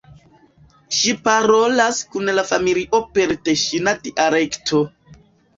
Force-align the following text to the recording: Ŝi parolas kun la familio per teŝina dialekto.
Ŝi 0.99 1.11
parolas 1.27 1.99
kun 2.15 2.31
la 2.39 2.45
familio 2.53 3.03
per 3.19 3.35
teŝina 3.49 3.95
dialekto. 4.09 4.83